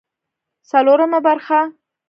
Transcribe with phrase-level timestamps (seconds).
[0.69, 1.59] څلورمه برخه